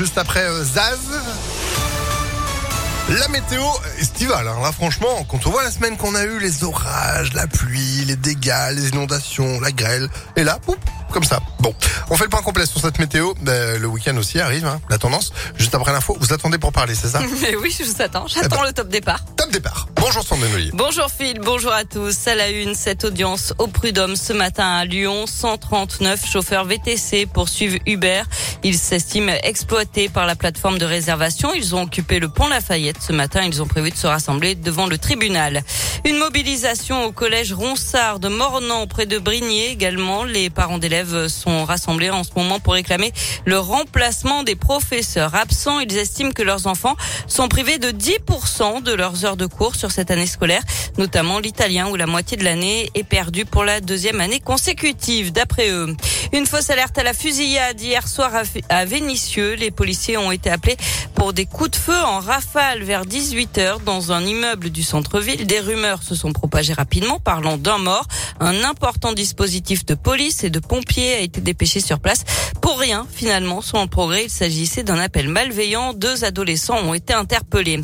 Juste 0.00 0.16
après 0.16 0.44
euh, 0.44 0.62
Zaz. 0.62 1.00
La 3.18 3.26
météo 3.28 3.64
estivale, 3.98 4.46
hein. 4.46 4.60
là 4.62 4.70
franchement, 4.70 5.26
quand 5.28 5.44
on 5.44 5.50
voit 5.50 5.64
la 5.64 5.72
semaine 5.72 5.96
qu'on 5.96 6.14
a 6.14 6.22
eu, 6.22 6.38
les 6.38 6.62
orages, 6.62 7.32
la 7.32 7.48
pluie, 7.48 8.04
les 8.06 8.14
dégâts, 8.14 8.74
les 8.74 8.90
inondations, 8.90 9.58
la 9.58 9.72
grêle, 9.72 10.08
et 10.36 10.44
là, 10.44 10.60
poup, 10.64 10.78
comme 11.12 11.24
ça. 11.24 11.40
Bon, 11.60 11.74
on 12.10 12.16
fait 12.16 12.24
le 12.24 12.30
point 12.30 12.42
complet 12.42 12.66
sur 12.66 12.80
cette 12.80 12.98
météo. 12.98 13.32
Ben, 13.42 13.80
le 13.80 13.86
week-end 13.88 14.16
aussi 14.16 14.40
arrive, 14.40 14.66
hein, 14.66 14.80
la 14.90 14.98
tendance. 14.98 15.32
Juste 15.56 15.74
après 15.74 15.92
l'info, 15.92 16.16
vous 16.20 16.32
attendez 16.32 16.58
pour 16.58 16.72
parler, 16.72 16.94
c'est 16.94 17.08
ça 17.08 17.20
Mais 17.42 17.56
oui, 17.56 17.74
je 17.76 17.84
vous 17.84 18.02
attends. 18.02 18.26
J'attends 18.26 18.56
Eh 18.56 18.60
ben. 18.60 18.66
le 18.66 18.72
top 18.72 18.88
départ. 18.88 19.20
Top 19.36 19.50
départ. 19.50 19.88
Bonjour 19.96 20.22
Sandrine 20.22 20.54
Ollier. 20.54 20.70
Bonjour 20.74 21.08
Phil, 21.10 21.38
bonjour 21.42 21.72
à 21.72 21.84
tous. 21.84 22.26
À 22.28 22.34
la 22.34 22.50
une, 22.50 22.74
cette 22.74 23.04
audience 23.04 23.52
au 23.58 23.66
Prud'homme 23.66 24.16
ce 24.16 24.32
matin 24.32 24.66
à 24.76 24.84
Lyon. 24.84 25.26
139 25.26 26.26
chauffeurs 26.30 26.64
VTC 26.64 27.26
poursuivent 27.26 27.78
Uber. 27.86 28.22
Ils 28.62 28.78
s'estiment 28.78 29.32
exploités 29.42 30.08
par 30.08 30.26
la 30.26 30.36
plateforme 30.36 30.78
de 30.78 30.84
réservation. 30.84 31.52
Ils 31.54 31.74
ont 31.74 31.82
occupé 31.82 32.18
le 32.18 32.28
pont 32.28 32.48
Lafayette 32.48 32.98
ce 33.00 33.12
matin. 33.12 33.42
Ils 33.44 33.62
ont 33.62 33.66
prévu 33.66 33.90
de 33.90 33.96
se 33.96 34.06
rassembler 34.06 34.54
devant 34.54 34.86
le 34.86 34.98
tribunal. 34.98 35.62
Une 36.04 36.18
mobilisation 36.18 37.04
au 37.04 37.12
collège 37.12 37.52
Ronsard 37.52 38.18
de 38.20 38.28
Mornan 38.28 38.86
près 38.86 39.06
de 39.06 39.18
Brigné 39.18 39.70
également. 39.70 40.24
Les 40.24 40.50
parents 40.50 40.78
d'élèves 40.78 40.97
sont 41.28 41.64
rassemblés 41.64 42.10
en 42.10 42.24
ce 42.24 42.30
moment 42.36 42.60
pour 42.60 42.74
réclamer 42.74 43.12
le 43.44 43.58
remplacement 43.58 44.42
des 44.42 44.56
professeurs 44.56 45.34
absents. 45.34 45.80
Ils 45.80 45.96
estiment 45.96 46.32
que 46.32 46.42
leurs 46.42 46.66
enfants 46.66 46.96
sont 47.26 47.48
privés 47.48 47.78
de 47.78 47.90
10% 47.90 48.82
de 48.82 48.92
leurs 48.92 49.24
heures 49.24 49.36
de 49.36 49.46
cours 49.46 49.74
sur 49.74 49.90
cette 49.90 50.10
année 50.10 50.26
scolaire, 50.26 50.62
notamment 50.96 51.38
l'italien 51.38 51.88
où 51.88 51.96
la 51.96 52.06
moitié 52.06 52.36
de 52.36 52.44
l'année 52.44 52.90
est 52.94 53.04
perdue 53.04 53.44
pour 53.44 53.64
la 53.64 53.80
deuxième 53.80 54.20
année 54.20 54.40
consécutive, 54.40 55.32
d'après 55.32 55.70
eux. 55.70 55.94
Une 56.32 56.46
fausse 56.46 56.70
alerte 56.70 56.98
à 56.98 57.02
la 57.02 57.14
fusillade 57.14 57.80
hier 57.80 58.06
soir 58.06 58.32
à 58.68 58.84
Vénissieux. 58.84 59.54
Les 59.54 59.70
policiers 59.70 60.16
ont 60.16 60.30
été 60.30 60.50
appelés 60.50 60.76
pour 61.14 61.32
des 61.32 61.46
coups 61.46 61.70
de 61.70 61.76
feu 61.76 61.98
en 62.04 62.20
rafale 62.20 62.82
vers 62.82 63.04
18h 63.04 63.82
dans 63.84 64.12
un 64.12 64.24
immeuble 64.24 64.70
du 64.70 64.82
centre-ville. 64.82 65.46
Des 65.46 65.60
rumeurs 65.60 66.02
se 66.02 66.14
sont 66.14 66.32
propagées 66.32 66.74
rapidement 66.74 67.18
parlant 67.18 67.56
d'un 67.56 67.78
mort. 67.78 68.06
Un 68.40 68.62
important 68.64 69.12
dispositif 69.12 69.86
de 69.86 69.94
police 69.94 70.44
et 70.44 70.50
de 70.50 70.58
pompiers 70.58 71.14
a 71.14 71.20
été 71.20 71.40
dépêché 71.40 71.80
sur 71.80 71.98
place. 71.98 72.24
Pour 72.60 72.78
rien, 72.78 73.06
finalement, 73.10 73.60
le 73.72 73.86
progrès, 73.86 74.24
il 74.24 74.30
s'agissait 74.30 74.82
d'un 74.82 74.98
appel 74.98 75.28
malveillant. 75.28 75.94
Deux 75.94 76.24
adolescents 76.24 76.78
ont 76.78 76.94
été 76.94 77.14
interpellés. 77.14 77.80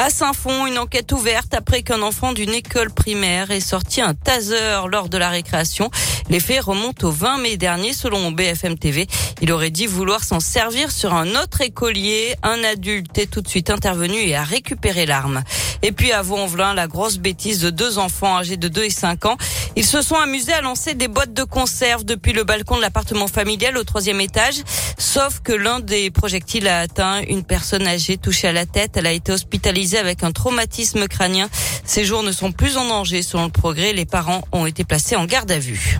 À 0.00 0.10
Saint-Fond, 0.10 0.66
une 0.66 0.78
enquête 0.78 1.10
ouverte 1.10 1.54
après 1.54 1.82
qu'un 1.82 2.02
enfant 2.02 2.32
d'une 2.32 2.54
école 2.54 2.88
primaire 2.88 3.50
ait 3.50 3.58
sorti 3.58 4.00
un 4.00 4.14
taser 4.14 4.82
lors 4.86 5.08
de 5.08 5.18
la 5.18 5.28
récréation. 5.28 5.90
Les 6.30 6.38
faits 6.38 6.60
remontent 6.62 7.08
au 7.08 7.10
20 7.10 7.38
mai 7.38 7.56
dernier 7.56 7.92
selon 7.92 8.30
BFM 8.30 8.78
TV. 8.78 9.08
Il 9.40 9.50
aurait 9.50 9.70
dit 9.70 9.88
vouloir 9.88 10.22
s'en 10.22 10.38
servir 10.38 10.92
sur 10.92 11.14
un 11.14 11.34
autre 11.34 11.62
écolier. 11.62 12.36
Un 12.44 12.62
adulte 12.62 13.18
est 13.18 13.26
tout 13.26 13.40
de 13.40 13.48
suite 13.48 13.70
intervenu 13.70 14.14
et 14.18 14.36
a 14.36 14.44
récupéré 14.44 15.04
l'arme. 15.04 15.42
Et 15.82 15.92
puis 15.92 16.12
à 16.12 16.22
Vaux-en-Velin, 16.22 16.74
la 16.74 16.86
grosse 16.86 17.18
bêtise 17.18 17.60
de 17.60 17.70
deux 17.70 17.98
enfants 17.98 18.36
âgés 18.36 18.56
de 18.56 18.68
2 18.68 18.84
et 18.84 18.90
5 18.90 19.26
ans. 19.26 19.36
Ils 19.76 19.86
se 19.86 20.02
sont 20.02 20.16
amusés 20.16 20.52
à 20.52 20.60
lancer 20.60 20.94
des 20.94 21.08
boîtes 21.08 21.32
de 21.32 21.44
conserve 21.44 22.04
depuis 22.04 22.32
le 22.32 22.44
balcon 22.44 22.76
de 22.76 22.80
l'appartement 22.80 23.28
familial 23.28 23.76
au 23.76 23.84
troisième 23.84 24.20
étage. 24.20 24.56
Sauf 24.98 25.40
que 25.40 25.52
l'un 25.52 25.80
des 25.80 26.10
projectiles 26.10 26.68
a 26.68 26.80
atteint 26.80 27.22
une 27.28 27.44
personne 27.44 27.86
âgée 27.86 28.16
touchée 28.16 28.48
à 28.48 28.52
la 28.52 28.66
tête. 28.66 28.96
Elle 28.96 29.06
a 29.06 29.12
été 29.12 29.32
hospitalisée 29.32 29.98
avec 29.98 30.24
un 30.24 30.32
traumatisme 30.32 31.06
crânien. 31.06 31.48
Ses 31.84 32.04
jours 32.04 32.22
ne 32.22 32.32
sont 32.32 32.52
plus 32.52 32.76
en 32.76 32.86
danger 32.86 33.22
selon 33.22 33.44
le 33.44 33.50
progrès. 33.50 33.92
Les 33.92 34.06
parents 34.06 34.42
ont 34.52 34.66
été 34.66 34.84
placés 34.84 35.16
en 35.16 35.24
garde 35.24 35.50
à 35.50 35.58
vue. 35.58 35.98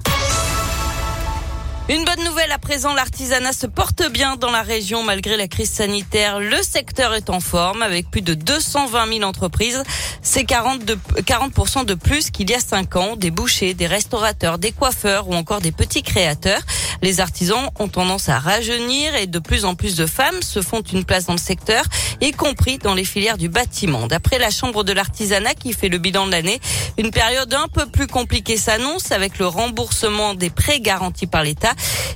Une 1.90 2.04
bonne 2.04 2.22
nouvelle 2.22 2.52
à 2.52 2.58
présent, 2.58 2.92
l'artisanat 2.92 3.54
se 3.54 3.66
porte 3.66 4.10
bien 4.12 4.36
dans 4.36 4.50
la 4.50 4.60
région 4.60 5.02
malgré 5.02 5.38
la 5.38 5.48
crise 5.48 5.70
sanitaire. 5.70 6.38
Le 6.38 6.62
secteur 6.62 7.14
est 7.14 7.30
en 7.30 7.40
forme 7.40 7.80
avec 7.80 8.10
plus 8.10 8.20
de 8.20 8.34
220 8.34 9.10
000 9.10 9.22
entreprises. 9.22 9.82
C'est 10.20 10.44
40 10.44 10.84
de, 10.84 10.98
40% 11.22 11.86
de 11.86 11.94
plus 11.94 12.30
qu'il 12.30 12.50
y 12.50 12.54
a 12.54 12.60
5 12.60 12.96
ans. 12.96 13.16
Des 13.16 13.30
bouchers, 13.30 13.72
des 13.72 13.86
restaurateurs, 13.86 14.58
des 14.58 14.70
coiffeurs 14.70 15.30
ou 15.30 15.34
encore 15.34 15.62
des 15.62 15.72
petits 15.72 16.02
créateurs. 16.02 16.60
Les 17.00 17.20
artisans 17.20 17.70
ont 17.78 17.88
tendance 17.88 18.28
à 18.28 18.38
rajeunir 18.38 19.14
et 19.14 19.26
de 19.26 19.38
plus 19.38 19.64
en 19.64 19.74
plus 19.74 19.96
de 19.96 20.04
femmes 20.04 20.42
se 20.42 20.60
font 20.60 20.82
une 20.82 21.06
place 21.06 21.24
dans 21.24 21.32
le 21.32 21.38
secteur, 21.38 21.84
y 22.20 22.32
compris 22.32 22.78
dans 22.78 22.94
les 22.94 23.04
filières 23.04 23.38
du 23.38 23.48
bâtiment. 23.48 24.06
D'après 24.06 24.38
la 24.38 24.50
Chambre 24.50 24.84
de 24.84 24.92
l'artisanat 24.92 25.54
qui 25.54 25.72
fait 25.72 25.88
le 25.88 25.98
bilan 25.98 26.26
de 26.26 26.32
l'année, 26.32 26.60
une 26.96 27.10
période 27.10 27.52
un 27.54 27.68
peu 27.68 27.86
plus 27.86 28.06
compliquée 28.06 28.56
s'annonce 28.56 29.12
avec 29.12 29.38
le 29.38 29.46
remboursement 29.46 30.34
des 30.34 30.50
prêts 30.50 30.80
garantis 30.80 31.26
par 31.26 31.42
l'État. 31.42 31.72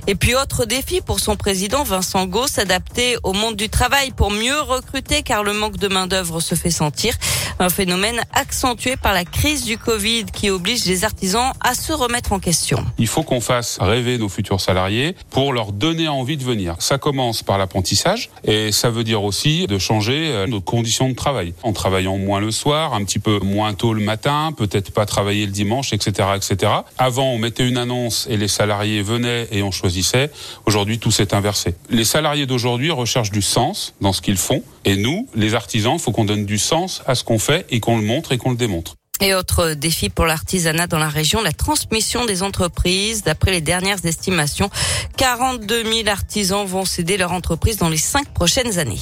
Et 0.07 0.15
puis 0.15 0.35
autre 0.35 0.65
défi 0.65 0.99
pour 1.01 1.19
son 1.19 1.35
président 1.35 1.83
Vincent 1.83 2.25
Gau, 2.25 2.47
s'adapter 2.47 3.15
au 3.23 3.33
monde 3.33 3.55
du 3.55 3.69
travail 3.69 4.11
pour 4.11 4.31
mieux 4.31 4.59
recruter 4.59 5.23
car 5.23 5.43
le 5.43 5.53
manque 5.53 5.77
de 5.77 5.87
main 5.87 6.07
d'œuvre 6.07 6.41
se 6.41 6.55
fait 6.55 6.71
sentir. 6.71 7.13
Un 7.59 7.69
phénomène 7.69 8.21
accentué 8.33 8.97
par 8.97 9.13
la 9.13 9.23
crise 9.23 9.63
du 9.63 9.77
Covid 9.77 10.25
qui 10.25 10.49
oblige 10.49 10.85
les 10.85 11.05
artisans 11.05 11.53
à 11.61 11.75
se 11.75 11.93
remettre 11.93 12.33
en 12.33 12.39
question. 12.39 12.83
Il 12.97 13.07
faut 13.07 13.23
qu'on 13.23 13.41
fasse 13.41 13.77
rêver 13.79 14.17
nos 14.17 14.29
futurs 14.29 14.59
salariés 14.59 15.15
pour 15.29 15.53
leur 15.53 15.71
donner 15.71 16.07
envie 16.07 16.35
de 16.35 16.43
venir. 16.43 16.75
Ça 16.79 16.97
commence 16.97 17.43
par 17.43 17.57
l'apprentissage 17.57 18.29
et 18.43 18.71
ça 18.71 18.89
veut 18.89 19.03
dire 19.03 19.23
aussi 19.23 19.67
de 19.67 19.77
changer 19.77 19.92
euh, 20.09 20.47
nos 20.47 20.61
conditions 20.61 21.09
de 21.09 21.13
travail. 21.13 21.53
En 21.63 21.73
travaillant 21.73 22.17
moins 22.17 22.39
le 22.39 22.51
soir, 22.51 22.93
un 22.93 23.03
petit 23.03 23.19
peu 23.19 23.39
moins 23.39 23.73
tôt 23.73 23.93
le 23.93 24.01
matin, 24.01 24.53
peut-être 24.55 24.91
pas 24.91 25.05
travailler 25.05 25.45
le 25.45 25.51
dimanche, 25.51 25.93
etc., 25.93 26.29
etc. 26.35 26.71
Avant, 26.97 27.31
on 27.31 27.37
mettait 27.37 27.67
une 27.67 27.77
annonce 27.77 28.27
et 28.29 28.37
les 28.37 28.47
salariés 28.47 29.01
venaient 29.01 29.47
et 29.51 29.63
on 29.63 29.71
choisissait. 29.71 30.31
Aujourd'hui, 30.65 30.99
tout 30.99 31.11
s'est 31.11 31.33
inversé. 31.33 31.75
Les 31.89 32.05
salariés 32.05 32.45
d'aujourd'hui 32.45 32.91
recherchent 32.91 33.31
du 33.31 33.41
sens 33.41 33.93
dans 34.01 34.13
ce 34.13 34.21
qu'ils 34.21 34.37
font 34.37 34.63
et 34.85 34.95
nous, 34.95 35.27
les 35.35 35.55
artisans, 35.55 35.97
faut 35.99 36.11
qu'on 36.11 36.25
donne 36.25 36.45
du 36.45 36.57
sens 36.57 37.01
à 37.05 37.15
ce 37.15 37.23
qu'on 37.23 37.39
fait 37.39 37.65
et 37.69 37.79
qu'on 37.79 37.97
le 37.97 38.03
montre 38.03 38.31
et 38.31 38.37
qu'on 38.37 38.51
le 38.51 38.57
démontre. 38.57 38.95
Et 39.21 39.33
autre 39.35 39.73
défi 39.73 40.09
pour 40.09 40.25
l'artisanat 40.25 40.87
dans 40.87 40.97
la 40.97 41.07
région, 41.07 41.41
la 41.41 41.53
transmission 41.53 42.25
des 42.25 42.43
entreprises. 42.43 43.23
D'après 43.23 43.51
les 43.51 43.61
dernières 43.61 44.05
estimations, 44.05 44.69
42 45.17 45.83
000 45.83 46.07
artisans 46.09 46.65
vont 46.65 46.83
céder 46.83 47.17
leur 47.17 47.31
entreprise 47.31 47.77
dans 47.77 47.89
les 47.89 47.97
cinq 47.97 48.27
prochaines 48.33 48.79
années. 48.79 48.99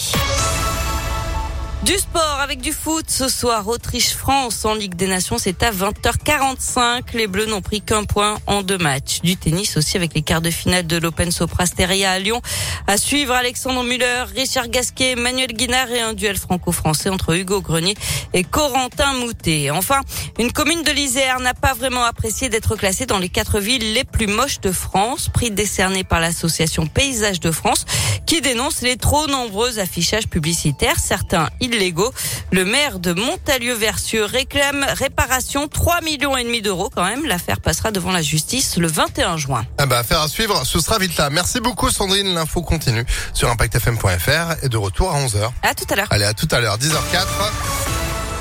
Du 1.83 1.97
sport 1.97 2.39
avec 2.39 2.61
du 2.61 2.73
foot 2.73 3.05
ce 3.07 3.27
soir. 3.27 3.67
Autriche-France 3.67 4.65
en 4.65 4.75
Ligue 4.75 4.93
des 4.93 5.07
Nations, 5.07 5.39
c'est 5.39 5.63
à 5.63 5.71
20h45. 5.71 7.01
Les 7.15 7.25
Bleus 7.25 7.47
n'ont 7.47 7.63
pris 7.63 7.81
qu'un 7.81 8.03
point 8.03 8.37
en 8.45 8.61
deux 8.61 8.77
matchs. 8.77 9.21
Du 9.21 9.35
tennis 9.35 9.77
aussi 9.77 9.97
avec 9.97 10.13
les 10.13 10.21
quarts 10.21 10.41
de 10.41 10.51
finale 10.51 10.85
de 10.85 10.97
l'Open 10.97 11.31
Soprasteria 11.31 12.11
à 12.11 12.19
Lyon. 12.19 12.39
À 12.85 12.97
suivre 12.97 13.33
Alexandre 13.33 13.83
Muller, 13.83 14.25
Richard 14.35 14.69
Gasquet, 14.69 15.15
Manuel 15.15 15.53
Guinard 15.53 15.89
et 15.89 16.01
un 16.01 16.13
duel 16.13 16.37
franco-français 16.37 17.09
entre 17.09 17.35
Hugo 17.35 17.61
Grenier 17.61 17.95
et 18.33 18.43
Corentin 18.43 19.13
Moutet. 19.15 19.71
Enfin, 19.71 20.01
une 20.37 20.51
commune 20.51 20.83
de 20.83 20.91
l'Isère 20.91 21.39
n'a 21.39 21.55
pas 21.55 21.73
vraiment 21.73 22.03
apprécié 22.03 22.49
d'être 22.49 22.75
classée 22.75 23.07
dans 23.07 23.17
les 23.17 23.29
quatre 23.29 23.59
villes 23.59 23.93
les 23.93 24.03
plus 24.03 24.27
moches 24.27 24.61
de 24.61 24.71
France. 24.71 25.29
Prix 25.29 25.49
décerné 25.49 26.03
par 26.03 26.19
l'association 26.19 26.85
Paysage 26.85 27.39
de 27.39 27.49
France 27.49 27.87
qui 28.27 28.39
dénonce 28.39 28.81
les 28.81 28.97
trop 28.97 29.25
nombreux 29.25 29.79
affichages 29.79 30.27
publicitaires, 30.27 30.99
certains 30.99 31.49
illégaux. 31.73 32.11
Le 32.51 32.65
maire 32.65 32.99
de 32.99 33.13
Montalieu-Versieux 33.13 34.25
réclame 34.25 34.85
réparation 34.89 35.67
3 35.67 36.01
millions 36.01 36.37
et 36.37 36.43
demi 36.43 36.61
d'euros 36.61 36.89
quand 36.93 37.03
même. 37.03 37.25
L'affaire 37.25 37.59
passera 37.59 37.91
devant 37.91 38.11
la 38.11 38.21
justice 38.21 38.77
le 38.77 38.87
21 38.87 39.37
juin. 39.37 39.65
Ah 39.77 39.85
bah, 39.85 39.99
affaire 39.99 40.21
à 40.21 40.27
suivre, 40.27 40.65
ce 40.65 40.79
sera 40.79 40.97
vite 40.99 41.17
là. 41.17 41.29
Merci 41.29 41.59
beaucoup 41.59 41.89
Sandrine, 41.89 42.33
l'info 42.33 42.61
continue 42.61 43.05
sur 43.33 43.49
impactfm.fr 43.49 44.63
et 44.63 44.69
de 44.69 44.77
retour 44.77 45.11
à 45.11 45.19
11h. 45.19 45.49
À 45.63 45.73
tout 45.73 45.85
à 45.89 45.95
l'heure. 45.95 46.07
Allez, 46.09 46.25
à 46.25 46.33
tout 46.33 46.47
à 46.51 46.59
l'heure, 46.59 46.77
10h04. 46.77 47.27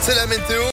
C'est 0.00 0.14
la 0.14 0.26
météo. 0.26 0.62